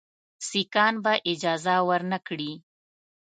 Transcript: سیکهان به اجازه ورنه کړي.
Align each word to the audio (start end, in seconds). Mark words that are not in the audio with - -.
سیکهان 0.47 0.95
به 1.03 1.13
اجازه 1.31 1.73
ورنه 1.89 2.17
کړي. 2.27 2.51